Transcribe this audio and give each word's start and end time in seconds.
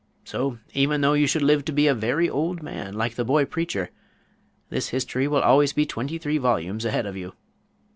So 0.23 0.57
even 0.73 1.01
though 1.01 1.13
you 1.13 1.27
should 1.27 1.43
live 1.43 1.63
to 1.65 1.71
be 1.71 1.85
a 1.85 1.93
very 1.93 2.27
old 2.27 2.63
man, 2.63 2.95
like 2.95 3.13
the 3.13 3.23
boy 3.23 3.45
preacher, 3.45 3.91
this 4.69 4.87
history 4.89 5.27
will 5.27 5.43
always 5.43 5.73
be 5.73 5.85
twenty 5.85 6.17
three 6.17 6.39
volumes 6.39 6.85
ahead 6.85 7.05
of 7.05 7.15
you. 7.15 7.33